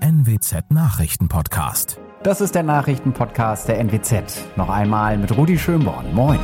NWZ 0.00 0.70
Nachrichtenpodcast. 0.70 1.98
Das 2.22 2.40
ist 2.40 2.54
der 2.54 2.62
Nachrichtenpodcast 2.62 3.68
der 3.68 3.78
NWZ. 3.80 4.56
Noch 4.56 4.68
einmal 4.68 5.16
mit 5.16 5.36
Rudi 5.36 5.58
Schönborn. 5.58 6.12
Moin. 6.12 6.38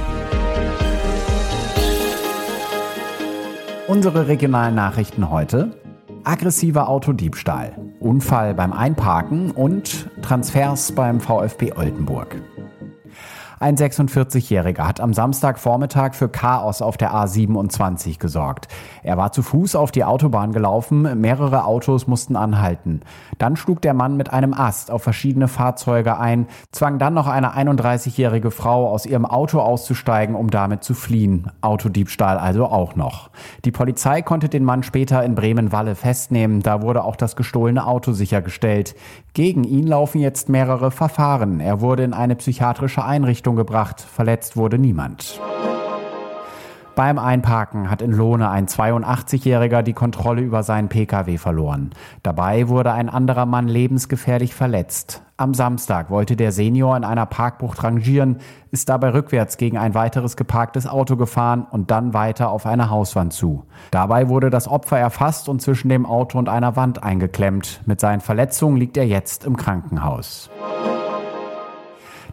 Unsere 3.89 4.29
regionalen 4.29 4.75
Nachrichten 4.75 5.31
heute. 5.31 5.79
Aggressiver 6.25 6.89
Autodiebstahl, 6.89 7.77
Unfall 8.01 8.55
beim 8.55 8.73
Einparken 8.73 9.51
und 9.51 10.09
Transfers 10.23 10.93
beim 10.93 11.21
VfB 11.21 11.73
Oldenburg. 11.73 12.41
Ein 13.63 13.77
46-Jähriger 13.77 14.89
hat 14.89 14.99
am 14.99 15.15
Samstagvormittag 15.15 16.15
für 16.15 16.29
Chaos 16.29 16.83
auf 16.83 16.97
der 16.97 17.15
A27 17.15 18.19
gesorgt. 18.19 18.67
Er 19.05 19.17
war 19.19 19.31
zu 19.31 19.45
Fuß 19.45 19.77
auf 19.77 19.93
die 19.93 20.03
Autobahn 20.03 20.51
gelaufen, 20.51 21.21
mehrere 21.21 21.65
Autos 21.65 22.09
mussten 22.09 22.35
anhalten. 22.35 23.03
Dann 23.39 23.55
schlug 23.55 23.81
der 23.81 23.95
Mann 23.95 24.17
mit 24.17 24.33
einem 24.33 24.53
Ast 24.53 24.91
auf 24.91 25.05
verschiedene 25.05 25.47
Fahrzeuge 25.47 26.19
ein, 26.19 26.49
zwang 26.73 26.99
dann 26.99 27.15
noch 27.15 27.29
eine 27.29 27.57
31-jährige 27.57 28.51
Frau 28.51 28.89
aus 28.89 29.07
ihrem 29.07 29.25
Auto 29.25 29.61
auszusteigen, 29.61 30.35
um 30.35 30.51
damit 30.51 30.83
zu 30.83 30.95
fliehen. 30.95 31.49
Autodiebstahl 31.61 32.39
also 32.39 32.67
auch 32.67 32.97
noch. 32.97 33.31
Die 33.65 33.71
Polizei 33.71 34.23
konnte 34.23 34.49
den 34.49 34.65
Mann 34.65 34.83
später 34.83 35.23
in 35.23 35.37
Bremen-Walle 35.37 35.95
festnehmen, 35.95 36.65
da 36.65 36.83
wurde 36.83 37.05
auch 37.05 37.15
das 37.15 37.37
gestohlene 37.37 37.87
Auto 37.87 38.11
sichergestellt. 38.11 38.97
Gegen 39.35 39.65
ihn 39.65 39.87
laufen 39.87 40.21
jetzt 40.21 40.51
mehrere 40.51 40.91
Verfahren. 40.91 41.59
Er 41.59 41.81
wurde 41.81 42.05
in 42.05 42.13
eine 42.13 42.37
psychiatrische 42.37 43.03
Einrichtung 43.03 43.57
gebracht. 43.57 44.01
Verletzt 44.01 44.59
wurde 44.59 44.79
niemand. 44.79 45.41
Beim 46.95 47.19
Einparken 47.19 47.91
hat 47.91 48.03
in 48.03 48.13
Lohne 48.13 48.51
ein 48.51 48.67
82-Jähriger 48.67 49.83
die 49.83 49.95
Kontrolle 49.95 50.43
über 50.43 50.63
seinen 50.63 50.91
Pkw 50.91 51.39
verloren. 51.39 51.91
Dabei 52.23 52.69
wurde 52.69 52.93
ein 52.93 53.09
anderer 53.09 53.47
Mann 53.47 53.67
lebensgefährlich 53.67 54.55
verletzt. 54.55 55.23
Am 55.39 55.55
Samstag 55.55 56.11
wollte 56.11 56.37
der 56.37 56.53
Senior 56.53 56.95
in 56.95 57.05
einer 57.05 57.25
Parkbucht 57.25 57.83
rangieren, 57.83 58.41
ist 58.73 58.91
dabei 58.91 59.15
rückwärts 59.15 59.57
gegen 59.57 59.79
ein 59.79 59.95
weiteres 59.95 60.37
geparktes 60.37 60.87
Auto 60.87 61.17
gefahren 61.17 61.67
und 61.71 61.91
dann 61.91 62.13
weiter 62.13 62.51
auf 62.51 62.67
eine 62.67 62.91
Hauswand 62.91 63.33
zu. 63.33 63.65
Dabei 63.91 64.29
wurde 64.29 64.51
das 64.51 64.69
Opfer 64.69 64.99
erfasst 64.99 65.49
und 65.49 65.63
zwischen 65.63 65.89
dem 65.89 66.05
Auto 66.05 66.39
und 66.39 66.51
einer 66.51 66.77
Wand 66.77 67.03
eingeklemmt. 67.03 67.81
Mit 67.87 68.01
seinen 68.01 68.21
Verletzungen 68.21 68.77
liegt 68.77 68.99
er 68.99 69.07
jetzt 69.07 69.47
im 69.47 69.57
Krankenhaus. 69.57 70.51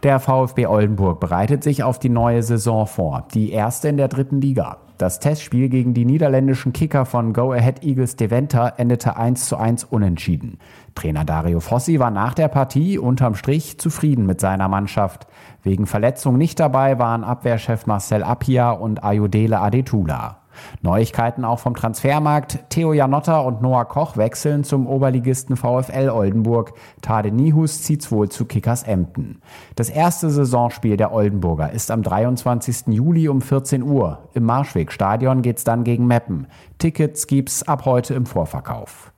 Der 0.02 0.18
VfB 0.18 0.66
Oldenburg 0.66 1.20
bereitet 1.20 1.62
sich 1.62 1.82
auf 1.82 1.98
die 1.98 2.08
neue 2.08 2.42
Saison 2.42 2.86
vor, 2.86 3.26
die 3.34 3.52
erste 3.52 3.88
in 3.88 3.98
der 3.98 4.08
dritten 4.08 4.40
Liga. 4.40 4.78
Das 4.96 5.20
Testspiel 5.20 5.68
gegen 5.68 5.92
die 5.92 6.06
niederländischen 6.06 6.72
Kicker 6.72 7.04
von 7.04 7.34
Go 7.34 7.52
Ahead 7.52 7.84
Eagles 7.84 8.16
Deventer 8.16 8.74
endete 8.78 9.18
1 9.18 9.46
zu 9.46 9.58
1 9.58 9.84
unentschieden. 9.84 10.58
Trainer 10.94 11.26
Dario 11.26 11.60
Fossi 11.60 11.98
war 11.98 12.10
nach 12.10 12.32
der 12.32 12.48
Partie 12.48 12.98
unterm 12.98 13.34
Strich 13.34 13.78
zufrieden 13.78 14.24
mit 14.24 14.40
seiner 14.40 14.68
Mannschaft. 14.68 15.26
Wegen 15.62 15.84
Verletzung 15.84 16.38
nicht 16.38 16.58
dabei 16.60 16.98
waren 16.98 17.22
Abwehrchef 17.22 17.86
Marcel 17.86 18.22
Appia 18.22 18.70
und 18.70 19.04
Ayodele 19.04 19.60
Adetula. 19.60 20.38
Neuigkeiten 20.82 21.44
auch 21.44 21.58
vom 21.58 21.74
Transfermarkt. 21.74 22.70
Theo 22.70 22.92
Janotta 22.92 23.40
und 23.40 23.62
Noah 23.62 23.84
Koch 23.84 24.16
wechseln 24.16 24.64
zum 24.64 24.86
Oberligisten 24.86 25.56
VfL 25.56 26.10
Oldenburg. 26.10 26.72
Tade 27.02 27.30
Nihus 27.30 27.82
zieht's 27.82 28.10
wohl 28.10 28.28
zu 28.28 28.44
Kickers 28.44 28.82
Emden. 28.82 29.40
Das 29.76 29.88
erste 29.88 30.30
Saisonspiel 30.30 30.96
der 30.96 31.12
Oldenburger 31.12 31.72
ist 31.72 31.90
am 31.90 32.02
23. 32.02 32.88
Juli 32.88 33.28
um 33.28 33.40
14 33.40 33.82
Uhr. 33.82 34.30
Im 34.34 34.44
Marschwegstadion 34.44 35.42
geht's 35.42 35.64
dann 35.64 35.84
gegen 35.84 36.06
Meppen. 36.06 36.46
Tickets 36.78 37.26
gibt's 37.26 37.62
ab 37.62 37.84
heute 37.84 38.14
im 38.14 38.26
Vorverkauf. 38.26 39.12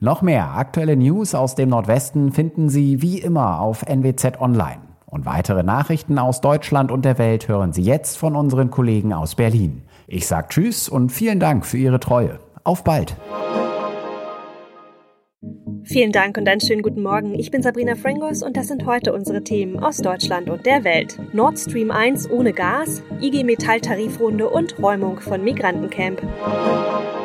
Noch 0.00 0.22
mehr 0.22 0.56
aktuelle 0.56 0.96
News 0.96 1.34
aus 1.34 1.54
dem 1.54 1.70
Nordwesten 1.70 2.32
finden 2.32 2.68
Sie 2.68 3.02
wie 3.02 3.18
immer 3.18 3.60
auf 3.60 3.82
NWZ 3.82 4.40
Online. 4.40 4.80
Und 5.06 5.24
weitere 5.24 5.62
Nachrichten 5.62 6.18
aus 6.18 6.40
Deutschland 6.40 6.90
und 6.90 7.04
der 7.04 7.18
Welt 7.18 7.48
hören 7.48 7.72
Sie 7.72 7.82
jetzt 7.82 8.18
von 8.18 8.36
unseren 8.36 8.70
Kollegen 8.70 9.12
aus 9.12 9.34
Berlin. 9.34 9.82
Ich 10.08 10.26
sage 10.26 10.48
Tschüss 10.48 10.88
und 10.88 11.10
vielen 11.10 11.40
Dank 11.40 11.66
für 11.66 11.78
Ihre 11.78 11.98
Treue. 11.98 12.38
Auf 12.62 12.84
bald! 12.84 13.16
Vielen 15.82 16.12
Dank 16.12 16.36
und 16.36 16.48
einen 16.48 16.60
schönen 16.60 16.82
guten 16.82 17.02
Morgen. 17.02 17.34
Ich 17.34 17.50
bin 17.50 17.62
Sabrina 17.62 17.94
Frangos 17.94 18.42
und 18.42 18.56
das 18.56 18.68
sind 18.68 18.86
heute 18.86 19.12
unsere 19.12 19.42
Themen 19.42 19.78
aus 19.78 19.98
Deutschland 19.98 20.48
und 20.48 20.66
der 20.66 20.84
Welt. 20.84 21.18
Nord 21.32 21.58
Stream 21.58 21.90
1 21.90 22.30
ohne 22.30 22.52
Gas, 22.52 23.02
IG 23.20 23.44
Metall 23.44 23.80
Tarifrunde 23.80 24.48
und 24.48 24.80
Räumung 24.80 25.20
von 25.20 25.42
Migrantencamp. 25.42 26.22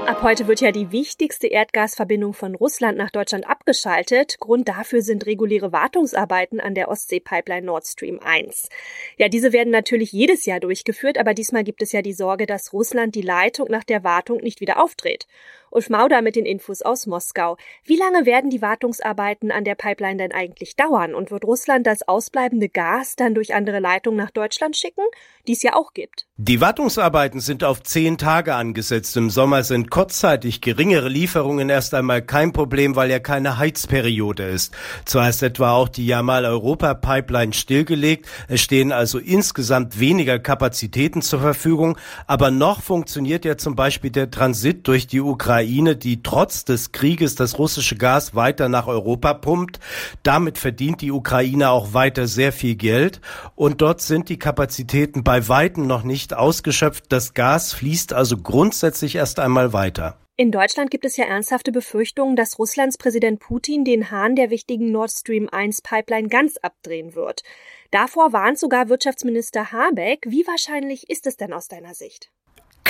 Ab 0.07 0.23
heute 0.23 0.47
wird 0.47 0.62
ja 0.62 0.72
die 0.72 0.91
wichtigste 0.91 1.47
Erdgasverbindung 1.47 2.34
von 2.34 2.56
Russland 2.56 2.97
nach 2.97 3.12
Deutschland 3.12 3.47
abgeschaltet. 3.47 4.38
Grund 4.39 4.67
dafür 4.67 5.01
sind 5.01 5.25
reguläre 5.25 5.72
Wartungsarbeiten 5.72 6.59
an 6.59 6.75
der 6.75 6.89
Ostsee-Pipeline 6.89 7.66
Nord 7.66 7.85
Stream 7.85 8.19
1. 8.19 8.69
Ja, 9.17 9.29
diese 9.29 9.53
werden 9.53 9.72
natürlich 9.72 10.11
jedes 10.11 10.45
Jahr 10.45 10.59
durchgeführt, 10.59 11.17
aber 11.17 11.34
diesmal 11.34 11.63
gibt 11.63 11.81
es 11.81 11.91
ja 11.91 12.01
die 12.01 12.13
Sorge, 12.13 12.45
dass 12.45 12.73
Russland 12.73 13.16
die 13.16 13.22
Leitung 13.22 13.67
nach 13.69 13.84
der 13.84 14.03
Wartung 14.03 14.41
nicht 14.41 14.59
wieder 14.59 14.84
aufdreht. 14.84 15.28
Ulf 15.69 15.90
Mauder 15.90 16.22
mit 16.22 16.35
den 16.35 16.45
Infos 16.45 16.81
aus 16.81 17.07
Moskau. 17.07 17.56
Wie 17.85 17.95
lange 17.95 18.25
werden 18.25 18.50
die 18.50 18.61
Wartungsarbeiten 18.61 19.51
an 19.51 19.63
der 19.63 19.75
Pipeline 19.75 20.17
denn 20.17 20.34
eigentlich 20.34 20.75
dauern? 20.75 21.16
Und 21.16 21.31
wird 21.31 21.45
Russland 21.45 21.88
das 21.88 22.06
ausbleibende 22.06 22.67
Gas 22.67 23.16
dann 23.16 23.34
durch 23.34 23.53
andere 23.53 23.79
Leitungen 23.79 24.17
nach 24.17 24.31
Deutschland 24.31 24.75
schicken, 24.75 25.06
die 25.47 25.53
es 25.53 25.63
ja 25.63 25.75
auch 25.75 25.94
gibt? 25.94 26.28
Die 26.37 26.61
Wartungsarbeiten 26.61 27.41
sind 27.41 27.65
auf 27.65 27.83
zehn 27.83 28.17
Tage 28.17 28.55
angesetzt. 28.55 29.17
Im 29.17 29.29
Sommer 29.29 29.63
sind 29.63 29.91
kurzzeitig 29.91 30.61
geringere 30.61 31.09
Lieferungen 31.09 31.69
erst 31.69 31.93
einmal 31.93 32.21
kein 32.21 32.53
Problem, 32.53 32.95
weil 32.95 33.11
ja 33.11 33.19
keine 33.19 33.57
Heizperiode 33.57 34.43
ist. 34.43 34.73
Zwar 35.03 35.27
ist 35.27 35.43
etwa 35.43 35.73
auch 35.73 35.89
die 35.89 36.07
Jamal-Europa-Pipeline 36.07 37.51
stillgelegt, 37.51 38.27
es 38.47 38.61
stehen 38.61 38.93
also 38.93 39.19
insgesamt 39.19 39.99
weniger 39.99 40.39
Kapazitäten 40.39 41.21
zur 41.21 41.41
Verfügung, 41.41 41.97
aber 42.27 42.49
noch 42.49 42.81
funktioniert 42.81 43.43
ja 43.43 43.57
zum 43.57 43.75
Beispiel 43.75 44.09
der 44.09 44.31
Transit 44.31 44.87
durch 44.87 45.07
die 45.07 45.19
Ukraine 45.19 45.97
die 45.97 46.23
trotz 46.23 46.63
des 46.63 46.93
Krieges 46.93 47.35
das 47.35 47.59
russische 47.59 47.97
Gas 47.97 48.33
weiter 48.33 48.69
nach 48.69 48.87
Europa 48.87 49.33
pumpt. 49.33 49.81
Damit 50.23 50.57
verdient 50.57 51.01
die 51.01 51.11
Ukraine 51.11 51.71
auch 51.71 51.93
weiter 51.93 52.25
sehr 52.25 52.53
viel 52.53 52.75
Geld. 52.75 53.19
Und 53.55 53.81
dort 53.81 54.01
sind 54.01 54.29
die 54.29 54.39
Kapazitäten 54.39 55.25
bei 55.25 55.49
Weitem 55.49 55.85
noch 55.87 56.03
nicht 56.03 56.20
ausgeschöpft. 56.29 57.05
Das 57.09 57.33
Gas 57.33 57.73
fließt 57.73 58.13
also 58.13 58.37
grundsätzlich 58.37 59.15
erst 59.15 59.39
einmal 59.39 59.73
weiter. 59.73 60.17
In 60.37 60.51
Deutschland 60.51 60.89
gibt 60.89 61.05
es 61.05 61.17
ja 61.17 61.25
ernsthafte 61.25 61.71
Befürchtungen, 61.71 62.35
dass 62.35 62.57
Russlands 62.57 62.97
Präsident 62.97 63.39
Putin 63.39 63.83
den 63.83 64.09
Hahn 64.09 64.35
der 64.35 64.49
wichtigen 64.49 64.91
Nord 64.91 65.11
Stream 65.11 65.49
1 65.49 65.81
Pipeline 65.81 66.29
ganz 66.29 66.57
abdrehen 66.57 67.13
wird. 67.13 67.43
Davor 67.91 68.33
warnt 68.33 68.57
sogar 68.57 68.89
Wirtschaftsminister 68.89 69.71
Habeck. 69.71 70.25
Wie 70.27 70.47
wahrscheinlich 70.47 71.09
ist 71.09 71.27
es 71.27 71.37
denn 71.37 71.53
aus 71.53 71.67
deiner 71.67 71.93
Sicht? 71.93 72.31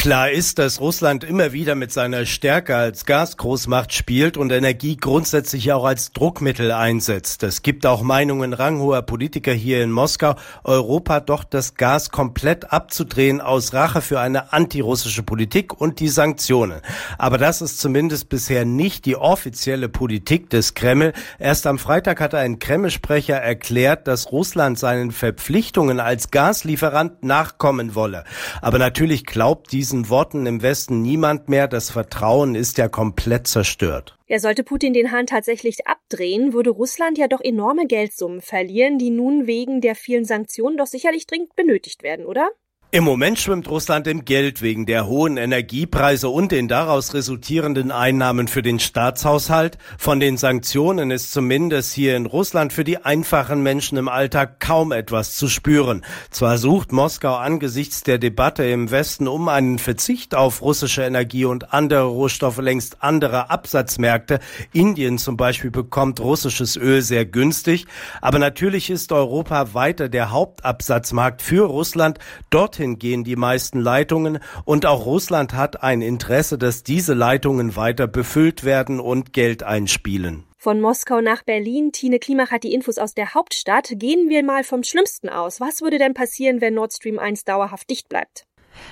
Klar 0.02 0.32
ist, 0.32 0.58
dass 0.58 0.82
Russland 0.82 1.24
immer 1.24 1.54
wieder 1.54 1.76
mit 1.76 1.92
seiner 1.92 2.26
Stärke 2.26 2.76
als 2.76 3.06
Gasgroßmacht 3.06 3.94
spielt 3.94 4.36
und 4.36 4.52
Energie 4.52 4.98
grundsätzlich 4.98 5.72
auch 5.74 5.86
als 5.86 6.12
Druckmittel 6.12 6.72
einsetzt. 6.72 7.44
Es 7.44 7.62
gibt 7.62 7.86
auch 7.86 8.02
Meinungen 8.02 8.54
ranghoher 8.54 9.04
Politiker 9.04 9.52
hier 9.52 9.84
in 9.84 9.92
Moskau, 9.92 10.34
Europa 10.64 11.20
doch 11.20 11.44
das 11.44 11.76
Gas 11.76 12.10
komplett 12.10 12.74
abzudrehen 12.74 13.42
aus 13.42 13.76
Rache 13.76 14.02
für 14.02 14.20
eine 14.20 14.52
antirussische 14.54 15.22
Politik 15.22 15.80
und 15.80 16.00
die 16.00 16.10
Sanktionen. 16.10 16.82
Aber 17.20 17.38
das 17.38 17.62
ist 17.62 17.80
zumindest 17.80 18.28
bisher 18.28 18.66
nicht 18.66 19.06
die 19.06 19.18
offizielle 19.18 19.88
Politik 19.88 20.50
des 20.50 20.74
Kreml. 20.74 21.14
Erst 21.38 21.68
am 21.68 21.78
Freitag 21.78 22.22
hatte 22.22 22.40
ein 22.40 22.58
Kreml-Sprecher 22.58 23.36
erklärt, 23.36 24.08
dass 24.08 24.32
Russland 24.32 24.80
seinen 24.80 25.12
Verpflichtungen 25.12 26.00
als 26.00 26.32
Gaslieferant 26.32 27.22
nachkommen 27.22 27.94
wolle. 27.94 28.24
Aber 28.64 28.80
natürlich 28.80 29.28
glaubt 29.28 29.72
diese 29.72 29.91
diesen 29.91 30.09
Worten 30.09 30.46
im 30.46 30.62
Westen 30.62 31.02
niemand 31.02 31.50
mehr. 31.50 31.68
Das 31.68 31.90
Vertrauen 31.90 32.56
ist 32.56 32.78
ja 32.78 32.88
komplett 32.88 33.47
zerstört. 33.47 34.17
Ja, 34.28 34.40
sollte 34.40 34.64
Putin 34.64 34.93
den 34.93 35.11
Hahn 35.11 35.28
tatsächlich 35.28 35.85
abdrehen, 35.85 36.53
würde 36.53 36.70
Russland 36.70 37.17
ja 37.17 37.28
doch 37.28 37.41
enorme 37.41 37.88
Geldsummen 37.88 38.40
verlieren, 38.40 38.97
die 38.97 39.09
nun 39.09 39.47
wegen 39.47 39.82
der 39.82 39.96
vielen 39.96 40.23
Sanktionen 40.23 40.78
doch 40.78 40.88
sicherlich 40.88 41.28
dringend 41.28 41.58
benötigt 41.58 42.03
werden, 42.03 42.26
oder? 42.26 42.49
Im 42.93 43.05
Moment 43.05 43.40
schwimmt 43.40 43.70
Russland 43.70 44.05
im 44.08 44.26
Geld 44.26 44.61
wegen 44.61 44.85
der 44.85 45.08
hohen 45.08 45.38
Energiepreise 45.38 46.28
und 46.28 46.52
den 46.52 46.67
daraus 46.67 47.14
resultierenden 47.14 47.90
Einnahmen 47.90 48.49
für 48.49 48.61
den 48.61 48.82
Staatshaushalt. 48.82 49.78
Von 49.97 50.20
den 50.20 50.35
Sanktionen 50.35 51.09
ist 51.09 51.32
zumindest 51.32 51.93
hier 51.93 52.17
in 52.17 52.26
Russland 52.26 52.73
für 52.73 52.84
die 52.84 52.97
einfachen 52.97 53.64
Menschen 53.64 53.97
im 53.97 54.09
Alltag 54.09 54.59
kaum 54.59 54.91
etwas 54.91 55.38
zu 55.38 55.47
spüren. 55.47 56.03
Zwar 56.32 56.58
sucht 56.58 56.91
Moskau 56.91 57.34
angesichts 57.35 58.03
der 58.03 58.17
Debatte 58.17 58.66
im 58.66 58.91
Westen 58.91 59.29
um 59.29 59.47
einen 59.47 59.79
Verzicht 59.79 60.35
auf 60.35 60.61
russische 60.61 61.03
Energie 61.03 61.46
und 61.46 61.73
andere 61.73 62.03
Rohstoffe 62.03 62.59
längst 62.59 63.02
andere 63.02 63.49
Absatzmärkte. 63.49 64.41
Indien 64.73 65.17
zum 65.17 65.37
Beispiel 65.37 65.72
bekommt 65.72 66.20
russisches 66.20 66.76
Öl 66.76 67.02
sehr 67.02 67.26
günstig. 67.26 67.85
Aber 68.20 68.37
natürlich 68.37 68.90
ist 68.90 69.14
Europa 69.14 69.73
weiter 69.73 70.09
der 70.09 70.32
Hauptabsatzmarkt 70.32 71.41
für 71.41 71.67
Russland. 71.67 72.20
Dort 72.49 72.81
dorthin 72.82 73.00
gehen 73.00 73.24
die 73.24 73.36
meisten 73.36 73.80
Leitungen 73.80 74.40
und 74.66 74.86
auch 74.86 75.06
Russland 75.06 75.54
hat 75.54 75.84
ein 75.84 76.02
Interesse, 76.02 76.58
dass 76.58 76.84
diese 76.84 77.14
Leitungen 77.14 77.76
weiter 77.76 78.08
befüllt 78.08 78.64
werden 78.64 79.00
und 79.00 79.34
Geld 79.34 79.64
einspielen. 79.64 80.46
Von 80.58 80.80
Moskau 80.80 81.22
nach 81.22 81.44
Berlin. 81.44 81.92
Tine 81.92 82.20
Klimach 82.20 82.52
hat 82.52 82.64
die 82.64 82.74
Infos 82.74 82.98
aus 83.00 83.14
der 83.14 83.34
Hauptstadt. 83.34 83.94
Gehen 83.96 84.30
wir 84.30 84.44
mal 84.44 84.64
vom 84.64 84.84
Schlimmsten 84.84 85.30
aus. 85.30 85.60
Was 85.60 85.82
würde 85.82 85.98
denn 85.98 86.14
passieren, 86.14 86.62
wenn 86.62 86.76
Nord 86.76 86.94
Stream 86.94 87.18
1 87.18 87.46
dauerhaft 87.46 87.90
dicht 87.90 88.10
bleibt? 88.10 88.46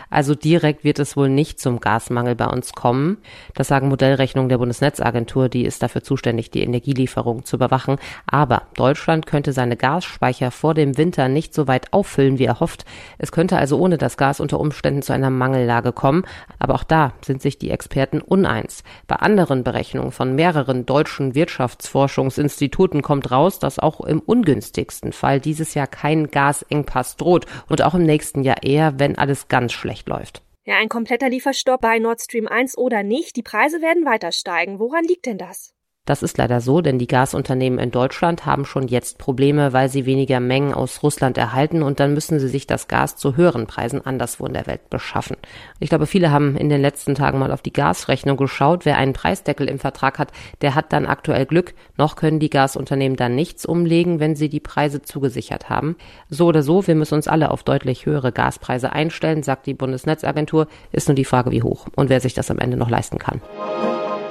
Also 0.10 0.36
direkt 0.36 0.84
wird 0.84 1.00
es 1.00 1.16
wohl 1.16 1.30
nicht 1.30 1.60
zum 1.60 1.80
Gasmangel 1.80 2.36
bei 2.36 2.46
uns 2.46 2.74
kommen. 2.74 3.18
Das 3.54 3.68
sagen 3.68 3.90
Modellrechnungen 3.90 4.50
der 4.50 4.58
Bundesnetzagentur, 4.58 5.50
die 5.50 5.66
ist 5.66 5.84
dafür 5.84 6.04
zuständig, 6.04 6.52
die 6.52 6.64
Energielieferung 6.64 7.46
zu 7.46 7.56
überwachen. 7.58 7.98
Aber 8.26 8.64
Deutschland 8.76 9.26
könnte 9.26 9.54
seine 9.54 9.78
Gasspeicher 9.78 10.52
vor 10.52 10.74
dem 10.74 10.98
Winter 10.98 11.28
nicht 11.28 11.54
so 11.54 11.68
weit 11.68 11.94
auffüllen, 11.94 12.40
wie 12.40 12.46
er 12.46 12.60
hofft. 12.60 12.86
Es 13.18 13.32
könnte 13.32 13.58
also 13.58 13.78
ohne 13.80 13.98
das 13.98 14.18
Gas 14.18 14.40
unter 14.40 14.60
Umständen 14.60 15.02
zu 15.02 15.14
einer 15.14 15.30
Mangellage 15.30 15.92
kommen. 15.92 16.24
Aber 16.58 16.76
auch 16.76 16.84
da 16.84 17.14
sind 17.26 17.42
sich 17.42 17.58
die 17.58 17.72
Experten 17.72 18.22
uneins. 18.22 18.84
Bei 19.08 19.16
anderen 19.16 19.64
Berechnungen 19.64 20.12
von 20.12 20.36
mehreren 20.36 20.86
deutschen 20.86 21.36
Wirtschaftsforschungsinstituten 21.36 23.02
kommt 23.02 23.32
raus, 23.32 23.60
dass 23.60 23.80
auch 23.80 24.02
im 24.02 24.20
ungünstigsten 24.20 25.14
Fall 25.14 25.40
dieses 25.40 25.74
Jahr 25.74 25.88
kein 25.88 26.32
Gasengpass 26.32 27.16
droht 27.16 27.46
und 27.68 27.82
auch 27.82 27.94
im 27.94 28.04
nächsten 28.04 28.44
Jahr 28.44 28.64
eher, 28.64 29.00
wenn 29.00 29.18
alles 29.18 29.48
ganz 29.70 29.74
schlecht 29.74 30.10
läuft. 30.10 30.42
Ja, 30.66 30.78
ein 30.78 30.90
kompletter 30.90 31.30
Lieferstopp 31.30 31.82
bei 31.82 32.00
Nord 32.00 32.22
Stream 32.22 32.48
1 32.48 32.76
oder 32.78 33.04
nicht, 33.04 33.36
die 33.36 33.44
Preise 33.44 33.82
werden 33.82 34.04
weiter 34.04 34.32
steigen. 34.32 34.80
Woran 34.80 35.04
liegt 35.04 35.28
denn 35.28 35.38
das? 35.38 35.74
Das 36.10 36.24
ist 36.24 36.40
leider 36.40 36.60
so, 36.60 36.82
denn 36.82 36.98
die 36.98 37.06
Gasunternehmen 37.06 37.78
in 37.78 37.92
Deutschland 37.92 38.48
haben 38.48 38.66
schon 38.66 38.88
jetzt 38.88 39.20
Probleme, 39.20 39.74
weil 39.74 39.90
sie 39.90 40.08
weniger 40.08 40.40
Mengen 40.40 40.74
aus 40.74 41.04
Russland 41.04 41.38
erhalten 41.38 41.84
und 41.84 42.00
dann 42.00 42.16
müssen 42.16 42.40
sie 42.40 42.48
sich 42.48 42.66
das 42.66 42.88
Gas 42.88 43.16
zu 43.16 43.38
höheren 43.38 43.68
Preisen 43.68 44.04
anderswo 44.04 44.48
in 44.48 44.54
der 44.54 44.66
Welt 44.66 44.90
beschaffen. 44.90 45.38
Ich 45.80 45.90
glaube, 45.90 46.08
viele 46.08 46.32
haben 46.32 46.58
in 46.58 46.70
den 46.70 46.82
letzten 46.82 47.14
Tagen 47.14 47.38
mal 47.38 47.52
auf 47.52 47.62
die 47.62 47.72
Gasrechnung 47.72 48.38
geschaut. 48.38 48.86
Wer 48.86 48.98
einen 48.98 49.14
Preisdeckel 49.14 49.70
im 49.70 49.78
Vertrag 49.78 50.18
hat, 50.18 50.32
der 50.62 50.74
hat 50.74 50.94
dann 50.94 51.06
aktuell 51.06 51.46
Glück. 51.46 51.76
Noch 51.96 52.16
können 52.16 52.40
die 52.40 52.50
Gasunternehmen 52.50 53.16
dann 53.16 53.36
nichts 53.36 53.68
umlegen, 53.68 54.20
wenn 54.20 54.36
sie 54.36 54.50
die 54.50 54.60
Preise 54.60 55.04
zugesichert 55.04 55.70
haben. 55.70 55.96
So 56.28 56.48
oder 56.48 56.64
so, 56.64 56.88
wir 56.88 56.96
müssen 56.96 57.14
uns 57.14 57.28
alle 57.28 57.52
auf 57.52 57.62
deutlich 57.62 58.08
höhere 58.08 58.32
Gaspreise 58.32 58.92
einstellen, 58.92 59.44
sagt 59.44 59.68
die 59.68 59.76
Bundesnetzagentur. 59.76 60.66
Ist 60.92 61.08
nur 61.08 61.14
die 61.14 61.24
Frage, 61.24 61.52
wie 61.52 61.62
hoch 61.62 61.86
und 61.96 62.10
wer 62.10 62.20
sich 62.20 62.34
das 62.34 62.50
am 62.50 62.58
Ende 62.58 62.78
noch 62.78 62.90
leisten 62.90 63.20
kann. 63.20 63.42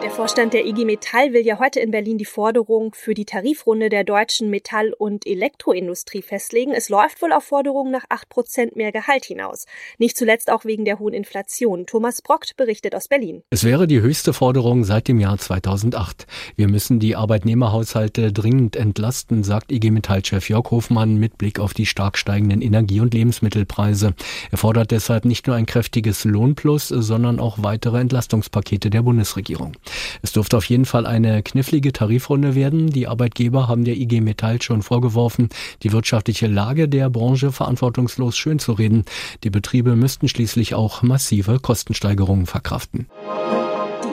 Der 0.01 0.13
Vorstand 0.13 0.53
der 0.53 0.65
IG 0.65 0.85
Metall 0.85 1.33
will 1.33 1.45
ja 1.45 1.59
heute 1.59 1.81
in 1.81 1.91
Berlin 1.91 2.19
die 2.19 2.25
Forderung 2.25 2.95
für 2.95 3.15
die 3.15 3.25
Tarifrunde 3.25 3.89
der 3.89 4.05
deutschen 4.05 4.49
Metall- 4.49 4.93
und 4.97 5.27
Elektroindustrie 5.27 6.23
festlegen. 6.23 6.73
Es 6.73 6.89
läuft 6.89 7.21
wohl 7.21 7.33
auf 7.33 7.43
Forderungen 7.45 7.91
nach 7.91 8.05
acht 8.09 8.29
Prozent 8.29 8.77
mehr 8.77 8.93
Gehalt 8.93 9.25
hinaus. 9.25 9.67
Nicht 9.99 10.17
zuletzt 10.17 10.53
auch 10.53 10.65
wegen 10.65 10.85
der 10.85 11.01
hohen 11.01 11.15
Inflation. 11.15 11.85
Thomas 11.87 12.23
Brockt 12.23 12.57
berichtet 12.57 12.95
aus 12.95 13.09
Berlin. 13.09 13.43
Es 13.51 13.65
wäre 13.65 13.89
die 13.89 14.01
höchste 14.01 14.33
Forderung 14.33 14.85
seit 14.85 15.09
dem 15.09 15.19
Jahr 15.19 15.37
2008. 15.37 16.27
Wir 16.55 16.69
müssen 16.69 17.01
die 17.01 17.17
Arbeitnehmerhaushalte 17.17 18.33
dringend 18.33 18.77
entlasten, 18.77 19.43
sagt 19.43 19.73
IG 19.73 19.91
Metall-Chef 19.91 20.49
Jörg 20.49 20.71
Hofmann 20.71 21.17
mit 21.17 21.39
Blick 21.39 21.59
auf 21.59 21.75
die 21.75 21.87
stark 21.87 22.19
steigenden 22.19 22.63
Energie- 22.63 23.01
und 23.01 23.15
Lebensmittelpreise. 23.15 24.15
Er 24.53 24.59
fordert 24.59 24.93
deshalb 24.93 25.25
nicht 25.25 25.49
nur 25.49 25.57
ein 25.57 25.67
kräftiges 25.67 26.25
Lohnplus, 26.25 26.87
sondern 26.89 27.41
auch 27.41 27.59
weitere 27.63 27.99
Entlastungspakete 27.99 28.91
der 28.91 29.03
Bundesregierung. 29.03 29.75
Es 30.23 30.33
dürfte 30.33 30.57
auf 30.57 30.65
jeden 30.65 30.85
Fall 30.85 31.07
eine 31.07 31.43
knifflige 31.43 31.93
Tarifrunde 31.93 32.55
werden. 32.55 32.91
Die 32.91 33.07
Arbeitgeber 33.07 33.69
haben 33.69 33.85
der 33.85 33.97
IG 33.97 34.21
Metall 34.21 34.61
schon 34.63 34.83
vorgeworfen, 34.83 35.49
die 35.83 35.93
wirtschaftliche 35.93 36.47
Lage 36.47 36.89
der 36.89 37.11
Branche 37.11 37.53
verantwortungslos 37.53 38.37
schönzureden. 38.37 39.05
Die 39.45 39.51
Betriebe 39.51 39.97
müssten 39.97 40.29
schließlich 40.29 40.75
auch 40.75 41.03
massive 41.03 41.59
Kostensteigerungen 41.61 42.47
verkraften. 42.47 43.07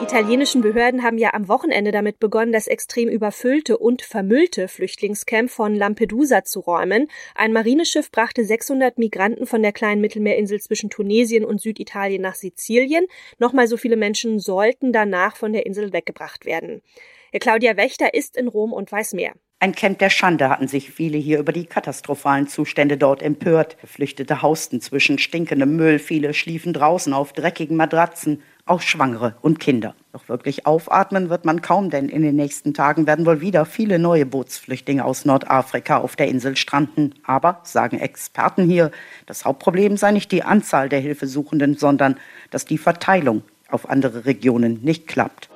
Italienischen 0.06 0.62
Behörden 0.62 1.02
haben 1.02 1.18
ja 1.18 1.34
am 1.34 1.48
Wochenende 1.48 1.90
damit 1.90 2.20
begonnen, 2.20 2.52
das 2.52 2.68
extrem 2.68 3.08
überfüllte 3.08 3.76
und 3.76 4.02
vermüllte 4.02 4.68
Flüchtlingscamp 4.68 5.50
von 5.50 5.74
Lampedusa 5.74 6.44
zu 6.44 6.60
räumen. 6.60 7.08
Ein 7.34 7.52
Marineschiff 7.52 8.12
brachte 8.12 8.44
600 8.44 8.98
Migranten 8.98 9.46
von 9.46 9.62
der 9.62 9.72
kleinen 9.72 10.00
Mittelmeerinsel 10.00 10.60
zwischen 10.60 10.90
Tunesien 10.90 11.44
und 11.44 11.60
Süditalien 11.60 12.22
nach 12.22 12.36
Sizilien. 12.36 13.06
Nochmal 13.40 13.66
so 13.66 13.76
viele 13.76 13.96
Menschen 13.96 14.38
sollten 14.38 14.92
danach 14.92 15.36
von 15.36 15.52
der 15.52 15.66
Insel 15.66 15.92
weggebracht 15.92 16.46
werden. 16.46 16.82
Claudia 17.40 17.76
Wächter 17.76 18.14
ist 18.14 18.36
in 18.36 18.46
Rom 18.46 18.72
und 18.72 18.92
weiß 18.92 19.12
mehr. 19.12 19.32
Ein 19.58 19.74
Camp 19.74 19.98
der 19.98 20.10
Schande 20.10 20.50
hatten 20.50 20.68
sich 20.68 20.90
viele 20.90 21.18
hier 21.18 21.38
über 21.38 21.50
die 21.50 21.64
katastrophalen 21.64 22.46
Zustände 22.46 22.96
dort 22.96 23.22
empört. 23.22 23.78
Geflüchtete 23.80 24.42
hausten 24.42 24.80
zwischen 24.80 25.18
stinkendem 25.18 25.74
Müll, 25.74 25.98
viele 25.98 26.32
schliefen 26.34 26.74
draußen 26.74 27.12
auf 27.12 27.32
dreckigen 27.32 27.76
Matratzen, 27.76 28.42
auch 28.66 28.80
Schwangere 28.80 29.34
und 29.40 29.60
Kinder. 29.60 29.94
Doch 30.12 30.28
wirklich 30.28 30.66
aufatmen 30.66 31.30
wird 31.30 31.44
man 31.44 31.62
kaum, 31.62 31.88
denn 31.88 32.08
in 32.08 32.22
den 32.22 32.36
nächsten 32.36 32.74
Tagen 32.74 33.06
werden 33.06 33.24
wohl 33.24 33.40
wieder 33.40 33.64
viele 33.64 33.98
neue 33.98 34.26
Bootsflüchtlinge 34.26 35.04
aus 35.04 35.24
Nordafrika 35.24 35.98
auf 35.98 36.16
der 36.16 36.28
Insel 36.28 36.56
stranden. 36.56 37.14
Aber, 37.24 37.60
sagen 37.62 37.98
Experten 37.98 38.64
hier, 38.68 38.90
das 39.26 39.44
Hauptproblem 39.44 39.96
sei 39.96 40.10
nicht 40.10 40.32
die 40.32 40.42
Anzahl 40.42 40.88
der 40.88 41.00
Hilfesuchenden, 41.00 41.76
sondern 41.76 42.16
dass 42.50 42.64
die 42.64 42.78
Verteilung 42.78 43.42
auf 43.70 43.88
andere 43.88 44.26
Regionen 44.26 44.82
nicht 44.82 45.06
klappt. 45.06 45.48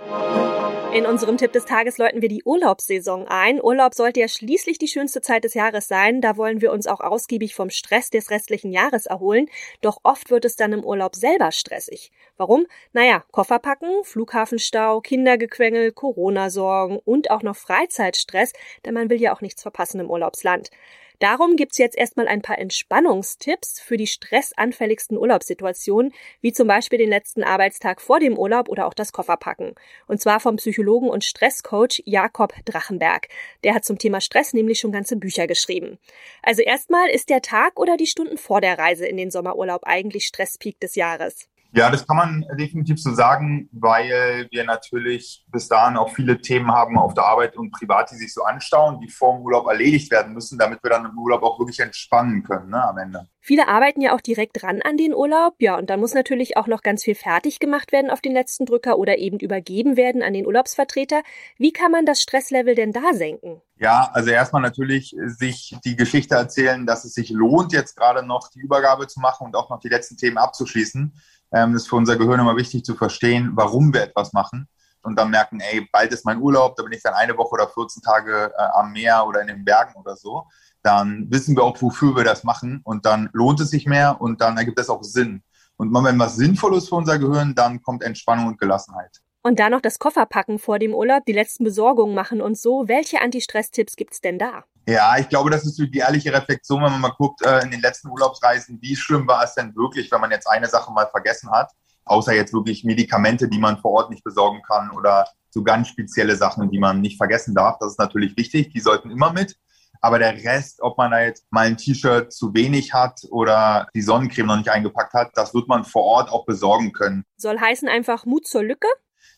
In 0.92 1.06
unserem 1.06 1.36
Tipp 1.36 1.52
des 1.52 1.66
Tages 1.66 1.98
läuten 1.98 2.20
wir 2.20 2.28
die 2.28 2.42
Urlaubssaison 2.42 3.28
ein. 3.28 3.62
Urlaub 3.62 3.94
sollte 3.94 4.18
ja 4.18 4.26
schließlich 4.26 4.76
die 4.76 4.88
schönste 4.88 5.20
Zeit 5.20 5.44
des 5.44 5.54
Jahres 5.54 5.86
sein. 5.86 6.20
Da 6.20 6.36
wollen 6.36 6.60
wir 6.60 6.72
uns 6.72 6.88
auch 6.88 6.98
ausgiebig 6.98 7.54
vom 7.54 7.70
Stress 7.70 8.10
des 8.10 8.30
restlichen 8.30 8.72
Jahres 8.72 9.06
erholen. 9.06 9.48
Doch 9.82 9.98
oft 10.02 10.30
wird 10.30 10.44
es 10.44 10.56
dann 10.56 10.72
im 10.72 10.84
Urlaub 10.84 11.14
selber 11.14 11.52
stressig. 11.52 12.10
Warum? 12.36 12.66
Naja, 12.92 13.22
Koffer 13.30 13.60
packen, 13.60 14.02
Flughafenstau, 14.02 15.00
Kindergequengel, 15.00 15.92
Corona-Sorgen 15.92 16.98
und 16.98 17.30
auch 17.30 17.44
noch 17.44 17.56
Freizeitstress, 17.56 18.52
denn 18.84 18.94
man 18.94 19.10
will 19.10 19.20
ja 19.20 19.32
auch 19.32 19.42
nichts 19.42 19.62
verpassen 19.62 20.00
im 20.00 20.10
Urlaubsland. 20.10 20.70
Darum 21.20 21.56
gibt's 21.56 21.76
jetzt 21.76 21.98
erstmal 21.98 22.26
ein 22.28 22.40
paar 22.40 22.58
Entspannungstipps 22.58 23.78
für 23.78 23.98
die 23.98 24.06
stressanfälligsten 24.06 25.18
Urlaubssituationen, 25.18 26.14
wie 26.40 26.54
zum 26.54 26.66
Beispiel 26.66 26.98
den 26.98 27.10
letzten 27.10 27.44
Arbeitstag 27.44 28.00
vor 28.00 28.20
dem 28.20 28.38
Urlaub 28.38 28.70
oder 28.70 28.86
auch 28.86 28.94
das 28.94 29.12
Kofferpacken. 29.12 29.74
Und 30.06 30.22
zwar 30.22 30.40
vom 30.40 30.56
Psychologen 30.56 31.10
und 31.10 31.22
Stresscoach 31.22 32.02
Jakob 32.06 32.54
Drachenberg. 32.64 33.28
Der 33.64 33.74
hat 33.74 33.84
zum 33.84 33.98
Thema 33.98 34.22
Stress 34.22 34.54
nämlich 34.54 34.80
schon 34.80 34.92
ganze 34.92 35.16
Bücher 35.16 35.46
geschrieben. 35.46 35.98
Also 36.42 36.62
erstmal 36.62 37.10
ist 37.10 37.28
der 37.28 37.42
Tag 37.42 37.78
oder 37.78 37.98
die 37.98 38.06
Stunden 38.06 38.38
vor 38.38 38.62
der 38.62 38.78
Reise 38.78 39.06
in 39.06 39.18
den 39.18 39.30
Sommerurlaub 39.30 39.84
eigentlich 39.84 40.24
Stresspeak 40.24 40.80
des 40.80 40.94
Jahres. 40.94 41.50
Ja, 41.72 41.88
das 41.88 42.04
kann 42.04 42.16
man 42.16 42.44
definitiv 42.58 43.00
so 43.00 43.14
sagen, 43.14 43.68
weil 43.72 44.48
wir 44.50 44.64
natürlich 44.64 45.44
bis 45.52 45.68
dahin 45.68 45.96
auch 45.96 46.10
viele 46.10 46.40
Themen 46.40 46.72
haben 46.72 46.98
auf 46.98 47.14
der 47.14 47.24
Arbeit 47.24 47.56
und 47.56 47.70
privat, 47.70 48.10
die 48.10 48.16
sich 48.16 48.34
so 48.34 48.42
anstauen, 48.42 49.00
die 49.00 49.08
vor 49.08 49.36
dem 49.36 49.44
Urlaub 49.44 49.68
erledigt 49.68 50.10
werden 50.10 50.34
müssen, 50.34 50.58
damit 50.58 50.82
wir 50.82 50.90
dann 50.90 51.04
im 51.04 51.16
Urlaub 51.16 51.44
auch 51.44 51.60
wirklich 51.60 51.78
entspannen 51.78 52.42
können 52.42 52.70
ne, 52.70 52.82
am 52.82 52.98
Ende. 52.98 53.28
Viele 53.40 53.68
arbeiten 53.68 54.00
ja 54.00 54.14
auch 54.14 54.20
direkt 54.20 54.62
ran 54.64 54.82
an 54.82 54.96
den 54.96 55.14
Urlaub, 55.14 55.54
ja, 55.58 55.78
und 55.78 55.90
dann 55.90 56.00
muss 56.00 56.12
natürlich 56.12 56.56
auch 56.56 56.66
noch 56.66 56.82
ganz 56.82 57.04
viel 57.04 57.14
fertig 57.14 57.58
gemacht 57.58 57.92
werden 57.92 58.10
auf 58.10 58.20
den 58.20 58.32
letzten 58.32 58.66
Drücker 58.66 58.98
oder 58.98 59.18
eben 59.18 59.38
übergeben 59.38 59.96
werden 59.96 60.22
an 60.22 60.34
den 60.34 60.46
Urlaubsvertreter. 60.46 61.22
Wie 61.56 61.72
kann 61.72 61.92
man 61.92 62.04
das 62.04 62.20
Stresslevel 62.20 62.74
denn 62.74 62.92
da 62.92 63.14
senken? 63.14 63.62
Ja, 63.76 64.10
also 64.12 64.30
erstmal 64.30 64.60
natürlich 64.60 65.16
sich 65.24 65.74
die 65.84 65.96
Geschichte 65.96 66.34
erzählen, 66.34 66.84
dass 66.84 67.04
es 67.04 67.14
sich 67.14 67.30
lohnt, 67.30 67.72
jetzt 67.72 67.96
gerade 67.96 68.26
noch 68.26 68.50
die 68.50 68.60
Übergabe 68.60 69.06
zu 69.06 69.20
machen 69.20 69.46
und 69.46 69.56
auch 69.56 69.70
noch 69.70 69.80
die 69.80 69.88
letzten 69.88 70.18
Themen 70.18 70.36
abzuschließen 70.36 71.14
ähm, 71.52 71.72
das 71.72 71.82
ist 71.82 71.88
für 71.88 71.96
unser 71.96 72.16
Gehirn 72.16 72.40
immer 72.40 72.56
wichtig 72.56 72.84
zu 72.84 72.94
verstehen, 72.94 73.52
warum 73.54 73.92
wir 73.92 74.02
etwas 74.02 74.32
machen 74.32 74.68
und 75.02 75.16
dann 75.18 75.30
merken, 75.30 75.60
ey, 75.60 75.88
bald 75.92 76.12
ist 76.12 76.24
mein 76.24 76.40
Urlaub, 76.40 76.76
da 76.76 76.82
bin 76.82 76.92
ich 76.92 77.02
dann 77.02 77.14
eine 77.14 77.36
Woche 77.36 77.52
oder 77.52 77.68
14 77.68 78.02
Tage 78.02 78.52
äh, 78.56 78.62
am 78.74 78.92
Meer 78.92 79.26
oder 79.26 79.40
in 79.40 79.48
den 79.48 79.64
Bergen 79.64 79.94
oder 79.96 80.16
so. 80.16 80.46
Dann 80.82 81.26
wissen 81.30 81.56
wir 81.56 81.62
auch, 81.62 81.80
wofür 81.80 82.16
wir 82.16 82.24
das 82.24 82.44
machen 82.44 82.80
und 82.84 83.06
dann 83.06 83.28
lohnt 83.32 83.60
es 83.60 83.70
sich 83.70 83.86
mehr 83.86 84.20
und 84.20 84.40
dann 84.40 84.56
ergibt 84.56 84.78
das 84.78 84.88
auch 84.88 85.02
Sinn. 85.02 85.42
Und 85.76 85.92
wenn 85.92 86.18
was 86.18 86.36
sinnvoll 86.36 86.76
ist 86.76 86.88
für 86.88 86.96
unser 86.96 87.18
Gehirn, 87.18 87.54
dann 87.54 87.82
kommt 87.82 88.02
Entspannung 88.02 88.48
und 88.48 88.58
Gelassenheit. 88.58 89.20
Und 89.42 89.58
dann 89.58 89.72
noch 89.72 89.80
das 89.80 89.98
Kofferpacken 89.98 90.58
vor 90.58 90.78
dem 90.78 90.94
Urlaub, 90.94 91.24
die 91.24 91.32
letzten 91.32 91.64
Besorgungen 91.64 92.14
machen 92.14 92.42
und 92.42 92.58
so. 92.58 92.88
Welche 92.88 93.22
Anti-Stress-Tipps 93.22 93.96
gibt's 93.96 94.20
denn 94.20 94.38
da? 94.38 94.64
Ja, 94.86 95.16
ich 95.18 95.28
glaube, 95.28 95.50
das 95.50 95.64
ist 95.64 95.78
die 95.78 95.98
ehrliche 95.98 96.32
Reflexion, 96.32 96.82
wenn 96.82 96.92
man 96.92 97.00
mal 97.00 97.14
guckt, 97.16 97.42
äh, 97.42 97.60
in 97.62 97.70
den 97.70 97.80
letzten 97.80 98.08
Urlaubsreisen, 98.08 98.78
wie 98.82 98.96
schlimm 98.96 99.26
war 99.26 99.44
es 99.44 99.54
denn 99.54 99.74
wirklich, 99.76 100.10
wenn 100.10 100.20
man 100.20 100.30
jetzt 100.30 100.46
eine 100.46 100.66
Sache 100.66 100.92
mal 100.92 101.06
vergessen 101.06 101.50
hat, 101.50 101.70
außer 102.04 102.34
jetzt 102.34 102.52
wirklich 102.52 102.84
Medikamente, 102.84 103.48
die 103.48 103.58
man 103.58 103.78
vor 103.78 103.92
Ort 103.92 104.10
nicht 104.10 104.24
besorgen 104.24 104.62
kann 104.62 104.90
oder 104.90 105.26
so 105.50 105.62
ganz 105.62 105.88
spezielle 105.88 106.36
Sachen, 106.36 106.70
die 106.70 106.78
man 106.78 107.00
nicht 107.00 107.16
vergessen 107.16 107.54
darf. 107.54 107.78
Das 107.78 107.92
ist 107.92 107.98
natürlich 107.98 108.36
wichtig, 108.36 108.70
die 108.72 108.80
sollten 108.80 109.10
immer 109.10 109.32
mit. 109.32 109.56
Aber 110.02 110.18
der 110.18 110.32
Rest, 110.32 110.80
ob 110.80 110.96
man 110.96 111.10
da 111.10 111.20
jetzt 111.20 111.46
mal 111.50 111.66
ein 111.66 111.76
T-Shirt 111.76 112.32
zu 112.32 112.54
wenig 112.54 112.94
hat 112.94 113.20
oder 113.30 113.86
die 113.94 114.02
Sonnencreme 114.02 114.46
noch 114.46 114.56
nicht 114.56 114.70
eingepackt 114.70 115.12
hat, 115.12 115.30
das 115.34 115.54
wird 115.54 115.68
man 115.68 115.84
vor 115.84 116.04
Ort 116.04 116.30
auch 116.30 116.46
besorgen 116.46 116.92
können. 116.92 117.24
Soll 117.36 117.58
heißen 117.58 117.88
einfach 117.88 118.24
Mut 118.24 118.46
zur 118.46 118.62
Lücke? 118.62 118.88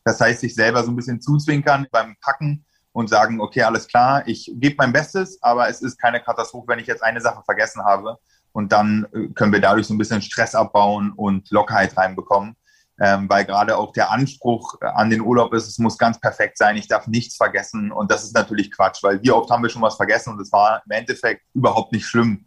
Das 0.04 0.21
heißt, 0.21 0.40
sich 0.40 0.54
selber 0.54 0.82
so 0.82 0.90
ein 0.90 0.97
bisschen 0.97 1.21
zuzwinkern 1.21 1.87
beim 1.90 2.16
Packen 2.21 2.64
und 2.92 3.09
sagen, 3.09 3.40
okay, 3.40 3.62
alles 3.62 3.88
klar, 3.88 4.23
ich 4.26 4.52
gebe 4.56 4.76
mein 4.78 4.92
Bestes, 4.92 5.42
aber 5.42 5.68
es 5.68 5.80
ist 5.80 5.99
keine 6.00 6.21
Katastrophe, 6.21 6.68
wenn 6.68 6.78
ich 6.78 6.87
jetzt 6.87 7.02
eine 7.02 7.21
Sache 7.21 7.42
vergessen 7.44 7.82
habe. 7.85 8.18
Und 8.52 8.71
dann 8.73 9.06
äh, 9.14 9.28
können 9.28 9.52
wir 9.52 9.61
dadurch 9.61 9.87
so 9.87 9.94
ein 9.94 9.99
bisschen 9.99 10.21
Stress 10.21 10.54
abbauen 10.54 11.12
und 11.16 11.50
Lockerheit 11.50 11.97
reinbekommen. 11.97 12.56
ähm, 13.00 13.28
weil 13.28 13.44
gerade 13.44 13.76
auch 13.76 13.92
der 13.92 14.11
Anspruch 14.11 14.75
an 14.80 15.11
den 15.11 15.23
Urlaub 15.23 15.54
ist, 15.54 15.66
es 15.66 15.78
muss 15.78 15.99
ganz 15.99 16.21
perfekt 16.21 16.59
sein, 16.59 16.76
ich 16.76 16.88
darf 16.88 17.06
nichts 17.06 17.37
vergessen 17.37 17.90
und 17.90 18.11
das 18.11 18.23
ist 18.23 18.35
natürlich 18.35 18.71
Quatsch, 18.71 19.02
weil 19.02 19.23
wie 19.23 19.30
oft 19.32 19.50
haben 19.50 19.62
wir 19.62 19.71
schon 19.71 19.82
was 19.82 19.97
vergessen 19.97 20.32
und 20.35 20.40
es 20.40 20.52
war 20.52 20.82
im 20.85 20.90
Endeffekt 20.92 21.42
überhaupt 21.54 21.92
nicht 21.92 22.06
schlimm. 22.06 22.47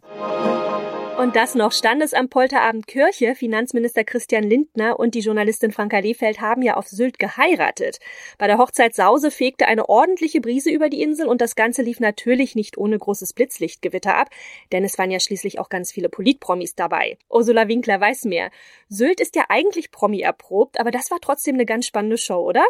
Und 1.18 1.34
das 1.34 1.54
noch 1.54 1.72
Standesamt 1.72 2.28
Polterabend 2.28 2.86
Kirche. 2.86 3.34
Finanzminister 3.34 4.04
Christian 4.04 4.44
Lindner 4.44 5.00
und 5.00 5.14
die 5.14 5.20
Journalistin 5.20 5.72
Franka 5.72 5.98
Lehfeld 5.98 6.42
haben 6.42 6.60
ja 6.60 6.76
auf 6.76 6.88
Sylt 6.88 7.18
geheiratet. 7.18 8.00
Bei 8.36 8.46
der 8.46 8.58
Hochzeit 8.58 8.94
Sause 8.94 9.30
fegte 9.30 9.66
eine 9.66 9.88
ordentliche 9.88 10.42
Brise 10.42 10.70
über 10.70 10.90
die 10.90 11.00
Insel 11.00 11.26
und 11.26 11.40
das 11.40 11.56
Ganze 11.56 11.80
lief 11.80 12.00
natürlich 12.00 12.54
nicht 12.54 12.76
ohne 12.76 12.98
großes 12.98 13.32
Blitzlichtgewitter 13.32 14.14
ab, 14.14 14.28
denn 14.72 14.84
es 14.84 14.98
waren 14.98 15.10
ja 15.10 15.18
schließlich 15.18 15.58
auch 15.58 15.70
ganz 15.70 15.90
viele 15.90 16.10
Politpromis 16.10 16.74
dabei. 16.74 17.16
Ursula 17.30 17.66
Winkler 17.66 17.98
weiß 17.98 18.26
mehr. 18.26 18.50
Sylt 18.90 19.22
ist 19.22 19.36
ja 19.36 19.46
eigentlich 19.48 19.90
Promi 19.90 20.20
erprobt, 20.20 20.78
aber 20.78 20.90
das 20.90 21.10
war 21.10 21.18
trotzdem 21.22 21.54
eine 21.54 21.64
ganz 21.64 21.86
spannende 21.86 22.18
Show, 22.18 22.42
oder? 22.42 22.64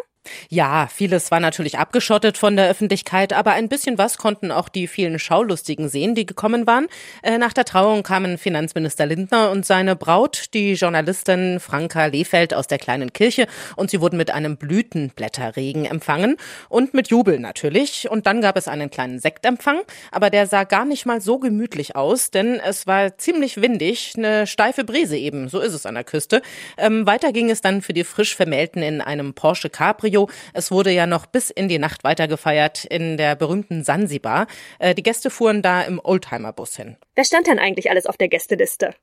Ja, 0.49 0.87
vieles 0.93 1.31
war 1.31 1.39
natürlich 1.39 1.77
abgeschottet 1.77 2.37
von 2.37 2.55
der 2.55 2.69
Öffentlichkeit, 2.69 3.33
aber 3.33 3.51
ein 3.51 3.69
bisschen 3.69 3.97
was 3.97 4.17
konnten 4.17 4.51
auch 4.51 4.69
die 4.69 4.87
vielen 4.87 5.19
Schaulustigen 5.19 5.89
sehen, 5.89 6.15
die 6.15 6.25
gekommen 6.25 6.67
waren. 6.67 6.87
Äh, 7.23 7.37
nach 7.37 7.53
der 7.53 7.65
Trauung 7.65 8.03
kamen 8.03 8.37
Finanzminister 8.37 9.05
Lindner 9.05 9.51
und 9.51 9.65
seine 9.65 9.95
Braut, 9.95 10.53
die 10.53 10.73
Journalistin 10.73 11.59
Franka 11.59 12.05
Lehfeld 12.05 12.53
aus 12.53 12.67
der 12.67 12.77
kleinen 12.77 13.13
Kirche, 13.13 13.47
und 13.75 13.89
sie 13.89 14.01
wurden 14.01 14.17
mit 14.17 14.31
einem 14.31 14.57
Blütenblätterregen 14.57 15.85
empfangen 15.85 16.37
und 16.69 16.93
mit 16.93 17.09
Jubel 17.09 17.39
natürlich. 17.39 18.09
Und 18.09 18.27
dann 18.27 18.41
gab 18.41 18.57
es 18.57 18.67
einen 18.67 18.89
kleinen 18.89 19.19
Sektempfang, 19.19 19.81
aber 20.11 20.29
der 20.29 20.47
sah 20.47 20.63
gar 20.63 20.85
nicht 20.85 21.05
mal 21.05 21.21
so 21.21 21.39
gemütlich 21.39 21.95
aus, 21.95 22.31
denn 22.31 22.59
es 22.59 22.87
war 22.87 23.17
ziemlich 23.17 23.61
windig, 23.61 24.13
eine 24.17 24.47
steife 24.47 24.83
Brise 24.83 25.17
eben, 25.17 25.49
so 25.49 25.59
ist 25.59 25.73
es 25.73 25.85
an 25.85 25.95
der 25.95 26.03
Küste. 26.03 26.41
Ähm, 26.77 27.05
weiter 27.05 27.31
ging 27.31 27.49
es 27.49 27.61
dann 27.61 27.81
für 27.81 27.93
die 27.93 28.03
frisch 28.03 28.35
Vermählten 28.35 28.81
in 28.81 29.01
einem 29.01 29.33
Porsche 29.33 29.69
Cabrio 29.69 30.16
Tokio. 30.17 30.29
Es 30.53 30.71
wurde 30.71 30.91
ja 30.91 31.05
noch 31.05 31.25
bis 31.25 31.49
in 31.49 31.67
die 31.67 31.79
Nacht 31.79 32.03
weiter 32.03 32.27
gefeiert 32.27 32.85
in 32.85 33.17
der 33.17 33.35
berühmten 33.35 33.83
Sansibar. 33.83 34.47
Äh, 34.79 34.95
die 34.95 35.03
Gäste 35.03 35.29
fuhren 35.29 35.61
da 35.61 35.81
im 35.83 35.99
Oldtimer-Bus 36.03 36.75
hin. 36.75 36.97
Wer 37.15 37.25
stand 37.25 37.47
denn 37.47 37.59
eigentlich 37.59 37.89
alles 37.89 38.05
auf 38.05 38.17
der 38.17 38.27
Gästeliste? 38.27 38.93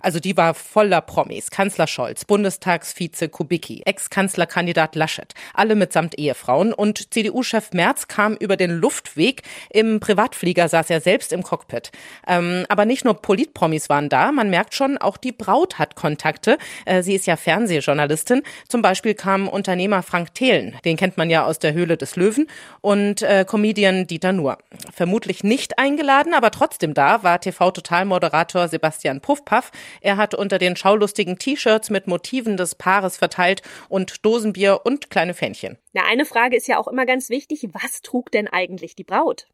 Also 0.00 0.20
die 0.20 0.36
war 0.36 0.54
voller 0.54 1.00
Promis. 1.00 1.50
Kanzler 1.50 1.86
Scholz, 1.86 2.24
Bundestagsvize 2.24 3.28
Kubicki, 3.28 3.82
Ex-Kanzlerkandidat 3.84 4.94
Laschet, 4.94 5.34
alle 5.54 5.74
mitsamt 5.74 6.18
Ehefrauen 6.18 6.72
und 6.72 7.12
CDU-Chef 7.12 7.72
Merz 7.72 8.08
kam 8.08 8.34
über 8.34 8.56
den 8.56 8.70
Luftweg. 8.70 9.42
Im 9.70 10.00
Privatflieger 10.00 10.68
saß 10.68 10.90
er 10.90 11.00
selbst 11.00 11.32
im 11.32 11.42
Cockpit. 11.42 11.90
Ähm, 12.26 12.64
aber 12.68 12.84
nicht 12.84 13.04
nur 13.04 13.14
Politpromis 13.14 13.88
waren 13.88 14.08
da, 14.08 14.32
man 14.32 14.50
merkt 14.50 14.74
schon, 14.74 14.98
auch 14.98 15.16
die 15.16 15.32
Braut 15.32 15.78
hat 15.78 15.96
Kontakte. 15.96 16.58
Äh, 16.84 17.02
sie 17.02 17.14
ist 17.14 17.26
ja 17.26 17.36
Fernsehjournalistin. 17.36 18.42
Zum 18.68 18.82
Beispiel 18.82 19.14
kam 19.14 19.48
Unternehmer 19.48 20.02
Frank 20.02 20.34
Thelen, 20.34 20.76
den 20.84 20.96
kennt 20.96 21.16
man 21.16 21.30
ja 21.30 21.44
aus 21.44 21.58
der 21.58 21.72
Höhle 21.72 21.96
des 21.96 22.16
Löwen, 22.16 22.46
und 22.80 23.22
äh, 23.22 23.44
Comedian 23.48 24.06
Dieter 24.06 24.32
Nuhr. 24.32 24.58
Vermutlich 24.92 25.44
nicht 25.44 25.78
eingeladen, 25.78 26.34
aber 26.34 26.50
trotzdem 26.50 26.94
da 26.94 27.22
war 27.22 27.40
TV-Totalmoderator 27.40 28.68
Sebastian 28.68 29.20
Puffpaff 29.20 29.55
Puff. 29.56 29.70
Er 30.00 30.16
hat 30.16 30.34
unter 30.34 30.58
den 30.58 30.76
schaulustigen 30.76 31.38
T-Shirts 31.38 31.90
mit 31.90 32.06
Motiven 32.06 32.56
des 32.56 32.74
Paares 32.74 33.16
verteilt 33.16 33.62
und 33.88 34.24
Dosenbier 34.24 34.80
und 34.84 35.10
kleine 35.10 35.34
Fähnchen. 35.34 35.78
Na, 35.92 36.02
eine 36.06 36.24
Frage 36.24 36.56
ist 36.56 36.68
ja 36.68 36.78
auch 36.78 36.88
immer 36.88 37.06
ganz 37.06 37.30
wichtig. 37.30 37.68
Was 37.72 38.02
trug 38.02 38.30
denn 38.30 38.48
eigentlich 38.48 38.96
die 38.96 39.04
Braut? 39.04 39.46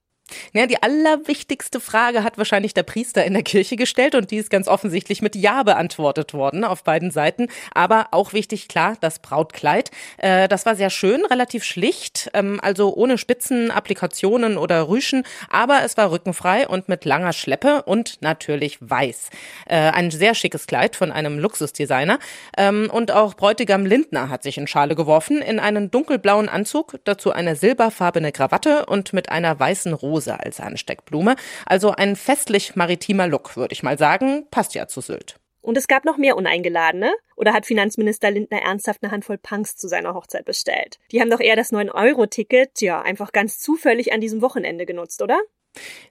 Ja, 0.52 0.66
die 0.66 0.82
allerwichtigste 0.82 1.80
Frage 1.80 2.24
hat 2.24 2.38
wahrscheinlich 2.38 2.74
der 2.74 2.82
Priester 2.82 3.24
in 3.24 3.34
der 3.34 3.42
Kirche 3.42 3.76
gestellt 3.76 4.14
und 4.14 4.30
die 4.30 4.36
ist 4.36 4.50
ganz 4.50 4.68
offensichtlich 4.68 5.22
mit 5.22 5.36
Ja 5.36 5.62
beantwortet 5.62 6.34
worden 6.34 6.64
auf 6.64 6.84
beiden 6.84 7.10
Seiten. 7.10 7.48
Aber 7.74 8.08
auch 8.12 8.32
wichtig, 8.32 8.68
klar, 8.68 8.96
das 9.00 9.18
Brautkleid. 9.18 9.90
Äh, 10.18 10.48
das 10.48 10.66
war 10.66 10.76
sehr 10.76 10.90
schön, 10.90 11.24
relativ 11.24 11.64
schlicht, 11.64 12.30
ähm, 12.34 12.60
also 12.62 12.94
ohne 12.94 13.18
Spitzen, 13.18 13.70
Applikationen 13.70 14.58
oder 14.58 14.88
Rüschen, 14.88 15.24
aber 15.50 15.82
es 15.84 15.96
war 15.96 16.10
rückenfrei 16.10 16.68
und 16.68 16.88
mit 16.88 17.04
langer 17.04 17.32
Schleppe 17.32 17.82
und 17.82 18.20
natürlich 18.20 18.78
weiß. 18.80 19.30
Äh, 19.66 19.76
ein 19.76 20.10
sehr 20.10 20.34
schickes 20.34 20.66
Kleid 20.66 20.96
von 20.96 21.12
einem 21.12 21.38
Luxusdesigner. 21.38 22.18
Ähm, 22.56 22.88
und 22.92 23.10
auch 23.10 23.34
Bräutigam 23.34 23.86
Lindner 23.86 24.28
hat 24.28 24.42
sich 24.42 24.58
in 24.58 24.66
Schale 24.66 24.94
geworfen, 24.94 25.42
in 25.42 25.58
einen 25.58 25.90
dunkelblauen 25.90 26.48
Anzug, 26.48 26.98
dazu 27.04 27.32
eine 27.32 27.56
silberfarbene 27.56 28.32
Krawatte 28.32 28.86
und 28.86 29.12
mit 29.12 29.28
einer 29.28 29.58
weißen 29.58 29.92
Rose 29.92 30.21
Rose 30.22 30.38
als 30.38 30.60
Ansteckblume. 30.60 31.36
Also 31.66 31.90
ein 31.90 32.16
festlich 32.16 32.76
maritimer 32.76 33.26
Look, 33.26 33.56
würde 33.56 33.72
ich 33.72 33.82
mal 33.82 33.98
sagen. 33.98 34.46
Passt 34.50 34.74
ja 34.74 34.86
zu 34.86 35.00
Sylt. 35.00 35.36
Und 35.60 35.76
es 35.76 35.86
gab 35.86 36.04
noch 36.04 36.16
mehr 36.16 36.36
Uneingeladene? 36.36 37.12
Oder 37.36 37.52
hat 37.52 37.66
Finanzminister 37.66 38.30
Lindner 38.30 38.62
ernsthaft 38.62 39.02
eine 39.02 39.12
Handvoll 39.12 39.38
Punks 39.38 39.76
zu 39.76 39.86
seiner 39.86 40.14
Hochzeit 40.14 40.44
bestellt? 40.44 40.98
Die 41.12 41.20
haben 41.20 41.30
doch 41.30 41.40
eher 41.40 41.54
das 41.54 41.72
9-Euro-Ticket, 41.72 42.80
ja, 42.80 43.00
einfach 43.00 43.32
ganz 43.32 43.60
zufällig 43.60 44.12
an 44.12 44.20
diesem 44.20 44.42
Wochenende 44.42 44.86
genutzt, 44.86 45.22
oder? 45.22 45.38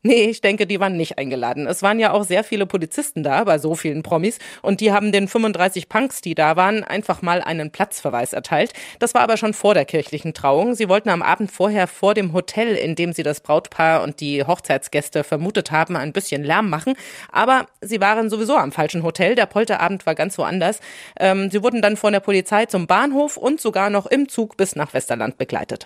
Nee, 0.04 0.26
ich 0.26 0.42
denke, 0.42 0.66
die 0.66 0.80
waren 0.80 0.98
nicht 0.98 1.20
eingeladen. 1.20 1.68
Es 1.68 1.84
waren 1.84 2.00
ja 2.00 2.12
auch 2.12 2.24
sehr 2.24 2.44
viele 2.44 2.66
Polizisten 2.66 3.22
da, 3.22 3.44
bei 3.44 3.60
so 3.60 3.76
vielen 3.76 4.02
Promis, 4.02 4.40
und 4.64 4.82
die 4.82 4.92
haben 4.92 5.12
den 5.12 5.28
35 5.28 5.90
Punks, 5.90 6.22
die 6.22 6.34
da 6.34 6.56
waren, 6.56 6.84
einfach 6.84 7.22
mal 7.22 7.42
einen 7.42 7.72
Platzverweis 7.72 8.34
erteilt. 8.34 8.74
Das 8.98 9.14
war 9.14 9.22
aber 9.22 9.38
schon 9.38 9.54
vor 9.54 9.76
der 9.76 9.86
kirchlichen 9.86 10.34
Trauung. 10.34 10.74
Sie 10.74 10.90
wollten 10.90 11.10
am 11.10 11.22
Abend 11.22 11.52
vorher 11.52 11.86
vor 11.86 12.16
dem 12.16 12.34
Hotel, 12.34 12.76
in 12.76 12.96
dem 12.96 13.14
sie 13.14 13.24
das 13.24 13.42
Brautpaar 13.42 14.02
und 14.02 14.20
die 14.20 14.44
Hochzeitsgäste 14.44 15.24
vermutet 15.24 15.72
haben, 15.72 15.96
ein 15.96 16.14
bisschen 16.14 16.44
Lärm 16.44 16.70
machen. 16.70 16.96
Aber 17.32 17.68
sie 17.82 18.02
waren 18.02 18.30
sowieso 18.30 18.58
am 18.58 18.72
falschen 18.72 19.04
Hotel. 19.04 19.36
Der 19.36 19.46
Polterabend 19.46 20.06
war 20.08 20.16
ganz 20.16 20.38
woanders. 20.38 20.80
Ähm, 21.20 21.52
sie 21.52 21.62
wurden 21.62 21.84
dann 21.84 21.98
von 21.98 22.14
der 22.14 22.20
Polizei 22.20 22.66
zum 22.66 22.88
Bahnhof 22.88 23.38
und 23.38 23.62
sogar 23.62 23.92
noch 23.92 24.08
im 24.08 24.28
Zug 24.28 24.58
bis 24.58 24.76
nach 24.76 24.94
Westerland 24.94 25.38
begleitet. 25.38 25.86